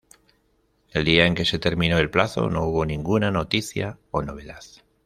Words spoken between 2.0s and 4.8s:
plazo, no hubo ninguna noticia o novedad.